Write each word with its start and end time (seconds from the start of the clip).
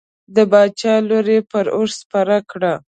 د 0.35 0.37
باچا 0.51 0.93
لور 1.07 1.27
یې 1.33 1.39
پر 1.51 1.65
اوښ 1.75 1.91
سپره 2.01 2.37
کړه. 2.51 2.73